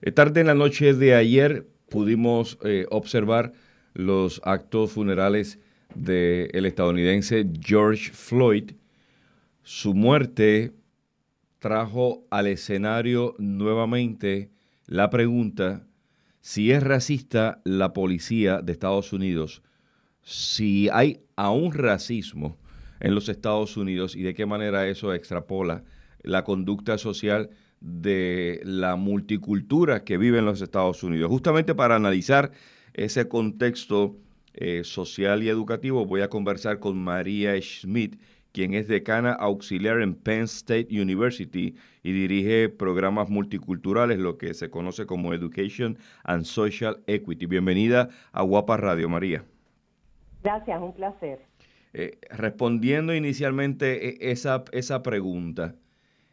[0.00, 3.52] Eh, tarde en la noche de ayer pudimos eh, observar
[3.94, 5.58] los actos funerales
[5.94, 8.72] del estadounidense George Floyd.
[9.62, 10.72] Su muerte
[11.58, 14.50] trajo al escenario nuevamente
[14.86, 15.86] la pregunta
[16.40, 19.62] si es racista la policía de Estados Unidos,
[20.22, 22.56] si hay aún racismo
[23.00, 25.84] en los Estados Unidos y de qué manera eso extrapola
[26.22, 31.30] la conducta social de la multicultura que vive en los Estados Unidos.
[31.30, 32.50] Justamente para analizar
[32.94, 34.16] ese contexto
[34.54, 38.20] eh, social y educativo voy a conversar con María Schmidt,
[38.52, 44.70] quien es decana auxiliar en Penn State University y dirige programas multiculturales, lo que se
[44.70, 47.46] conoce como Education and Social Equity.
[47.46, 49.44] Bienvenida a Guapa Radio, María.
[50.42, 51.40] Gracias, un placer.
[51.92, 55.74] Eh, respondiendo inicialmente e, esa, esa pregunta,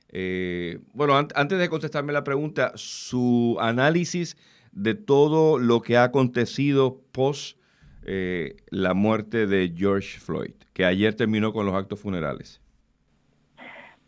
[0.10, 4.38] eh, bueno, antes de contestarme la pregunta, su análisis
[4.72, 7.58] de todo lo que ha acontecido post
[8.06, 12.62] eh, la muerte de George Floyd, que ayer terminó con los actos funerales.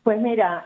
[0.03, 0.65] Pues mira,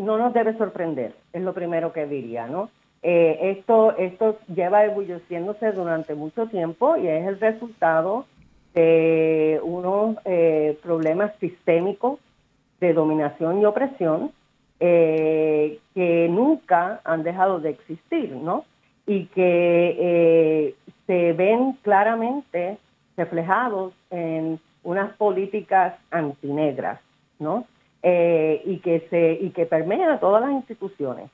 [0.00, 2.70] no nos debe sorprender, es lo primero que diría, ¿no?
[3.02, 8.26] esto, esto lleva ebulleciéndose durante mucho tiempo y es el resultado
[8.74, 12.18] de unos eh, problemas sistémicos
[12.82, 14.32] de dominación y opresión
[14.80, 18.64] eh, que nunca han dejado de existir, ¿no?
[19.06, 20.74] Y que eh,
[21.06, 22.78] se ven claramente
[23.16, 27.00] reflejados en unas políticas antinegras,
[27.38, 27.66] ¿no?
[28.04, 31.30] y que se y que permean todas las instituciones.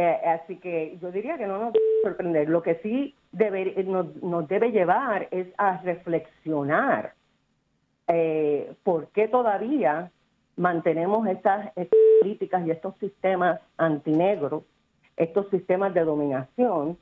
[0.00, 2.48] Eh, así que yo diría que no nos debe sorprender.
[2.48, 7.14] Lo que sí debe, nos, debe llevar es a reflexionar
[8.06, 10.12] eh, por qué todavía
[10.58, 11.72] mantenemos estas,
[12.20, 14.64] políticas y estos sistemas antinegros,
[15.16, 16.98] estos sistemas de dominación,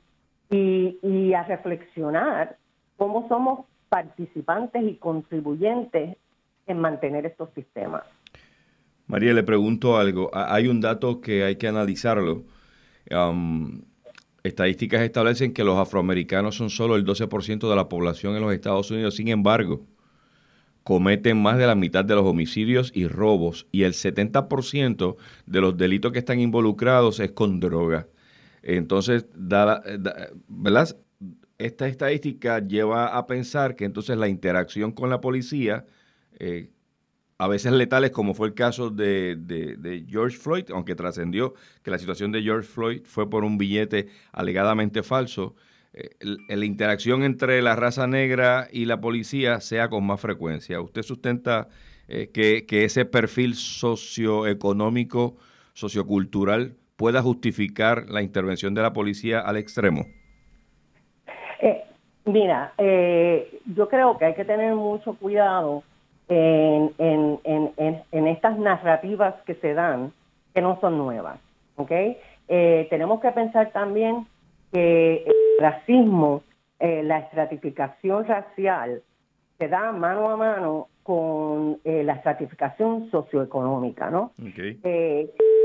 [0.49, 2.55] y, y a reflexionar
[2.95, 6.15] cómo somos participantes y contribuyentes
[6.67, 8.03] en mantener estos sistemas.
[9.07, 10.29] María, le pregunto algo.
[10.33, 12.43] Hay un dato que hay que analizarlo
[14.43, 18.89] estadísticas establecen que los afroamericanos son solo el 12% de la población en los Estados
[18.91, 19.15] Unidos.
[19.15, 19.81] Sin embargo,
[20.87, 25.75] cometen más de la mitad de los homicidios y robos y el 70% de los
[25.75, 28.07] delitos que están involucrados es con droga.
[28.63, 29.83] Entonces, ¿verdad?
[31.57, 35.85] esta estadística lleva a pensar que entonces la interacción con la policía
[36.39, 36.69] eh,
[37.37, 41.53] a veces letales, como fue el caso de, George Floyd, aunque trascendió
[41.83, 45.75] que la situación de George Floyd fue por un billete alegadamente falso, eh,
[46.19, 50.81] la interacción entre la raza negra y la policía sea con más frecuencia.
[50.81, 51.67] ¿Usted sustenta
[52.07, 55.35] eh, que, ese perfil socioeconómico,
[55.73, 60.05] sociocultural, pueda justificar la intervención de la policía al extremo?
[61.61, 61.83] Eh,
[62.25, 65.83] mira, yo creo que hay que tener mucho cuidado
[66.29, 70.11] en, estas narrativas que se dan,
[70.53, 71.39] que no son nuevas.
[71.75, 72.17] ¿okay?
[72.47, 74.25] Eh, tenemos que pensar también
[74.71, 75.25] que
[75.59, 76.43] racismo,
[76.79, 79.01] eh, la estratificación racial,
[79.57, 84.31] se da mano a mano con eh, la estratificación socioeconómica, ¿no?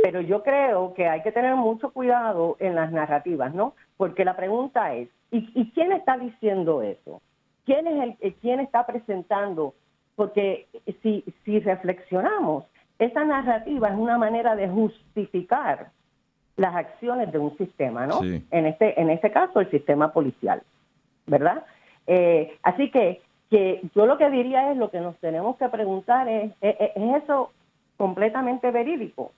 [0.03, 3.75] pero yo creo que hay que tener mucho cuidado en las narrativas, ¿no?
[3.97, 7.21] Porque la pregunta es, ¿y, y quién está diciendo eso?
[7.65, 9.75] ¿Quién es el quién está presentando
[10.17, 10.69] porque
[11.03, 12.65] si, si reflexionamos,
[12.99, 15.91] esa narrativa es una manera de justificar
[16.57, 18.23] las acciones de un sistema, ¿no?
[18.23, 20.63] En este en este caso el sistema policial,
[21.27, 21.65] ¿verdad?
[22.07, 23.21] Eh, así que
[23.51, 27.51] que yo lo que diría es lo que nos tenemos que preguntar es es, eso
[27.97, 29.33] completamente verídico.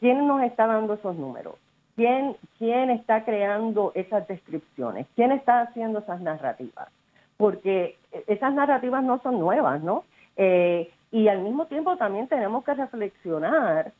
[0.00, 1.54] ¿quién nos está dando esos números?
[1.96, 5.06] ¿Quién quién está creando esas descripciones?
[5.16, 6.88] ¿Quién está haciendo esas narrativas?
[7.36, 7.96] porque
[8.26, 10.04] esas narrativas no son nuevas, ¿no?
[10.36, 13.92] Eh, y al mismo tiempo también tenemos que reflexionar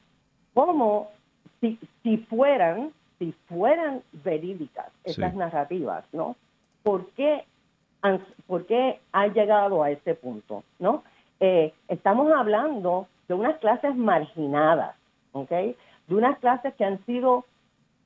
[0.54, 1.10] cómo
[1.60, 6.36] si, si fueran, si fueran verídicas esas narrativas, ¿no?
[6.82, 7.44] ¿Por qué,
[8.03, 11.03] han, ¿Por qué han llegado a ese punto, ¿no?
[11.41, 14.94] Eh, estamos hablando de unas clases marginadas,
[15.32, 15.50] ¿ok?
[15.50, 17.44] De unas clases que han sido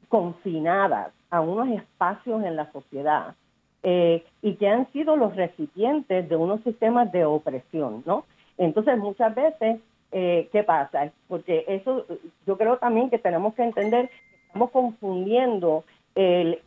[0.08, 3.34] confinadas a unos espacios en la sociedad
[3.82, 8.24] eh, y que han sido los recipientes de unos sistemas de opresión, ¿no?
[8.58, 9.80] Entonces, muchas veces,
[10.12, 11.12] eh, ¿qué pasa?
[11.28, 12.06] Porque eso,
[12.46, 15.84] yo creo también que tenemos que entender que estamos confundiendo
[16.14, 16.60] el,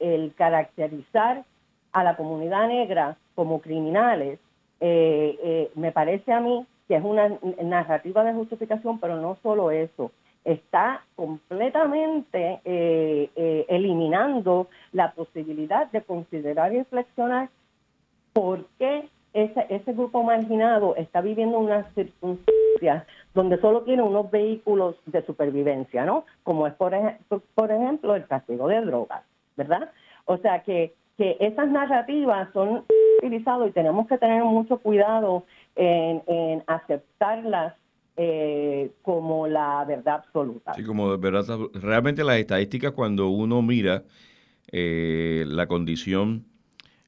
[0.00, 1.44] el, caracterizar
[1.92, 4.38] a la comunidad negra como criminales,
[4.80, 10.12] eh, me parece a mí que es una narrativa de justificación, pero no solo eso,
[10.44, 12.60] está completamente
[14.12, 17.48] dando la posibilidad de considerar y reflexionar
[18.32, 24.96] por qué ese, ese grupo marginado está viviendo unas circunstancias donde solo tiene unos vehículos
[25.04, 26.24] de supervivencia, ¿no?
[26.42, 26.94] Como es, por,
[27.54, 29.22] por ejemplo, el castigo de drogas,
[29.56, 29.90] ¿verdad?
[30.24, 32.84] O sea que, que esas narrativas son
[33.18, 35.44] utilizadas y tenemos que tener mucho cuidado
[35.74, 37.74] en, en aceptarlas
[38.16, 40.72] eh, como la verdad absoluta.
[40.72, 41.44] Sí, como verdad.
[41.74, 44.04] Realmente las estadísticas, cuando uno mira
[44.72, 46.46] eh, la condición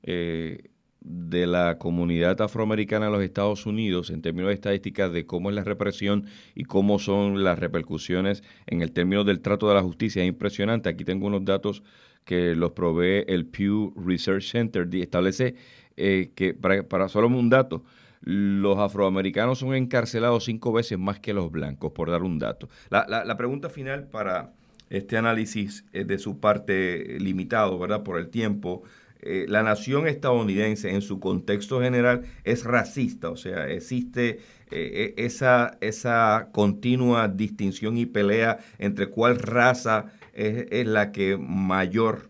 [0.03, 0.69] eh,
[1.09, 5.57] de la comunidad afroamericana en los Estados Unidos en términos de estadísticas de cómo es
[5.57, 10.23] la represión y cómo son las repercusiones en el término del trato de la justicia
[10.23, 10.89] es impresionante.
[10.89, 11.83] Aquí tengo unos datos
[12.25, 15.55] que los provee el Pew Research Center establece
[15.97, 17.85] que, para, para solo un dato,
[18.21, 22.69] los afroamericanos son encarcelados cinco veces más que los blancos, por dar un dato.
[22.91, 24.53] La, la, pregunta final para
[24.91, 28.03] este análisis es de su parte limitado, ¿verdad?
[28.03, 28.83] Por el tiempo.
[29.23, 34.39] Eh, la nación estadounidense en su contexto general es racista, o sea, existe
[34.71, 42.29] eh, e, esa, esa continua distinción y pelea entre cuál raza es, la que mayor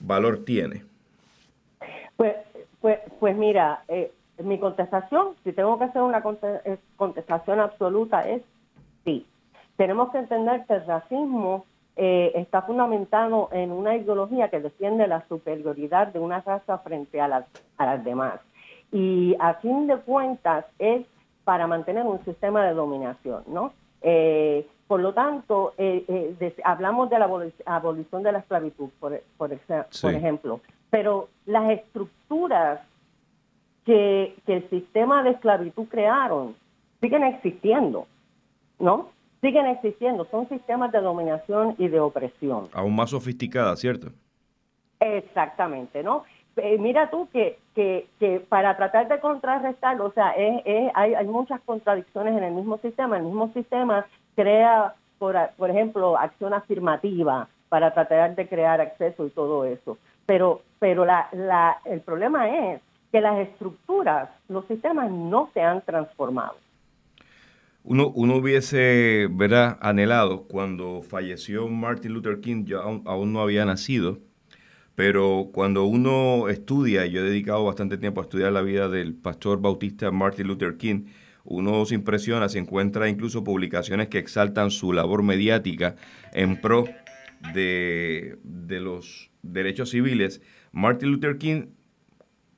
[0.00, 0.84] valor tiene.
[2.16, 2.36] Pues,
[2.80, 4.12] pues, pues mira, eh,
[4.42, 6.22] mi contestación, si tengo que hacer una
[6.64, 8.42] eh, contestación absoluta, es
[9.04, 9.26] sí.
[9.76, 11.64] Tenemos que entender que el racismo
[11.98, 17.28] eh, está fundamentado en una ideología que defiende la superioridad de una raza frente a
[17.28, 17.44] las,
[17.76, 18.40] a las demás.
[18.90, 21.04] Y a fin de cuentas es
[21.44, 23.72] para mantener un sistema de dominación, ¿no?
[24.00, 25.74] Eh, por lo tanto,
[26.64, 27.28] hablamos de la
[27.66, 32.80] abolición de la esclavitud, por, por ejemplo, pero las estructuras
[33.84, 36.54] que, el sistema de esclavitud crearon
[37.00, 38.06] siguen existiendo,
[38.78, 39.08] ¿no?
[39.40, 42.68] Siguen existiendo, son sistemas de dominación y de opresión.
[42.72, 44.08] Aún más sofisticadas, ¿cierto?
[45.00, 46.24] Exactamente, ¿no?
[46.56, 51.26] Eh, mira tú que, que, que, para tratar de contrarrestarlo, o sea, es, hay, hay
[51.26, 53.16] muchas contradicciones en el mismo sistema.
[53.16, 59.30] El mismo sistema crea, por, por ejemplo, acción afirmativa para tratar de crear acceso y
[59.30, 59.98] todo eso.
[60.26, 62.80] Pero, pero la, la, el problema es
[63.12, 66.56] que las estructuras, los sistemas no se han transformado.
[67.90, 69.78] Uno, uno hubiese ¿verdad?
[69.80, 74.18] anhelado cuando falleció Martin Luther King, yo aún, no había nacido,
[74.94, 79.14] pero cuando uno estudia, y yo he dedicado bastante tiempo a estudiar la vida del
[79.14, 81.06] pastor bautista Martin Luther King,
[81.44, 85.96] uno se impresiona, se encuentra incluso publicaciones que exaltan su labor mediática
[86.34, 86.84] en pro
[87.54, 90.42] de, de los derechos civiles.
[90.72, 91.68] Martin Luther King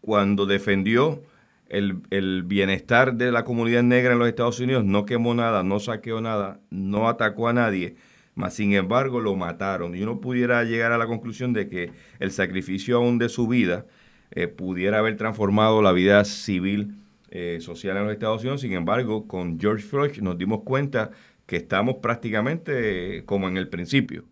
[0.00, 1.22] cuando defendió
[1.70, 6.20] el, bienestar de la comunidad negra en los Estados Unidos, no quemó nada, no saqueó
[6.20, 7.94] nada, no atacó a nadie,
[8.34, 9.94] mas sin embargo lo mataron.
[9.94, 13.86] Y uno pudiera llegar a la conclusión de que el sacrificio aún de su vida
[14.32, 16.96] eh, pudiera haber transformado la vida civil
[17.30, 18.60] eh, social en los Estados Unidos.
[18.60, 21.12] Sin embargo, con George Floyd nos dimos cuenta
[21.46, 24.24] que estamos prácticamente eh, como en el principio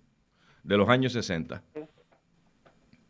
[0.64, 1.62] de los años 60.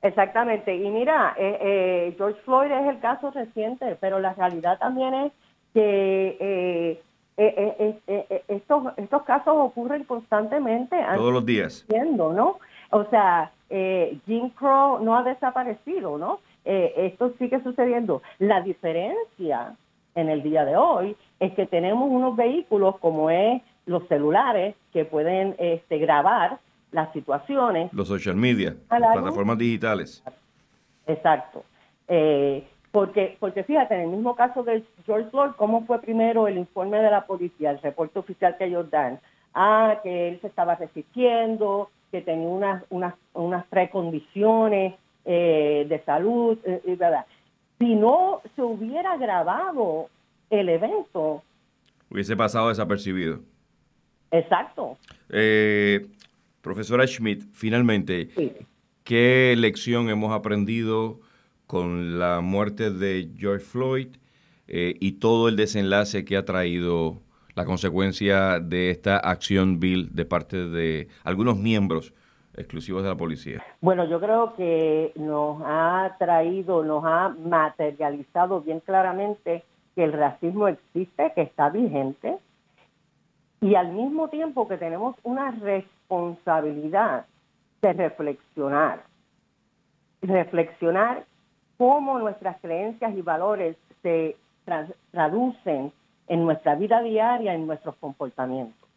[0.02, 0.76] Exactamente.
[0.76, 5.32] Y mira, eh, eh, George Floyd es el caso reciente, pero la realidad también es
[5.74, 7.00] que
[7.36, 10.96] eh, estos, estos casos ocurren constantemente.
[11.16, 11.84] Todos los días.
[12.32, 12.58] ¿no?
[12.90, 13.50] O sea,
[14.26, 16.40] Jim Crow no ha desaparecido, ¿no?
[16.64, 18.22] esto sigue sucediendo.
[18.38, 19.74] La diferencia
[20.14, 25.04] en el día de hoy es que tenemos unos vehículos como es los celulares que
[25.04, 26.58] pueden este, grabar
[26.90, 27.92] las situaciones.
[27.92, 30.22] Los social media, las plataformas digitales.
[31.06, 31.64] Exacto.
[32.08, 36.56] Eh, porque, porque fíjate, en el mismo caso de George Floyd, ¿cómo fue primero el
[36.56, 39.20] informe de la policía, el reporte oficial que ellos dan?
[39.54, 46.58] Ah, que él se estaba resistiendo, que tenía unas, unas, unas precondiciones eh, de salud,
[46.64, 47.26] eh, y verdad.
[47.78, 50.08] Si no se hubiera grabado
[50.50, 51.42] el evento...
[52.10, 53.40] Hubiese pasado desapercibido.
[54.30, 54.96] Exacto.
[55.28, 56.06] Eh,
[56.68, 58.28] Profesora Schmidt, finalmente,
[59.02, 61.18] ¿qué lección hemos aprendido
[61.66, 64.08] con la muerte de George Floyd
[64.66, 67.22] eh, y todo el desenlace que ha traído
[67.54, 72.12] la consecuencia de esta acción Bill de parte de algunos miembros
[72.54, 73.64] exclusivos de la policía?
[73.80, 80.68] Bueno, yo creo que nos ha traído, nos ha materializado bien claramente que el racismo
[80.68, 82.36] existe, que está vigente,
[83.62, 85.52] y al mismo tiempo que tenemos una
[86.08, 87.26] responsabilidad
[87.82, 89.04] de reflexionar,
[90.22, 91.24] reflexionar
[91.76, 94.36] cómo nuestras creencias y valores se
[95.12, 95.92] traducen
[96.28, 98.88] en nuestra vida diaria, en nuestros comportamientos.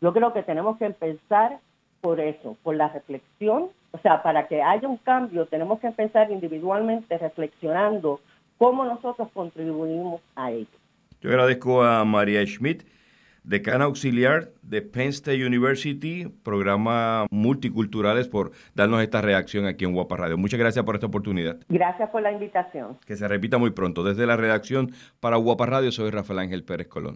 [0.00, 1.58] Yo creo que tenemos que empezar
[2.00, 6.30] por eso, por la reflexión O sea, para que haya un cambio tenemos que empezar
[6.30, 8.20] individualmente reflexionando
[8.58, 10.78] cómo nosotros contribuimos a ello.
[11.20, 12.82] Yo agradezco a María Schmidt,
[13.44, 20.16] decana auxiliar de Penn State University, programa multiculturales, por darnos esta reacción aquí en Guapa
[20.16, 20.38] Radio.
[20.38, 21.58] Muchas gracias por esta oportunidad.
[21.68, 22.98] Gracias por la invitación.
[23.06, 24.02] Que se repita muy pronto.
[24.02, 27.12] Desde la redacción para Guapa Radio, soy Rafael Ángel Pérez Colón.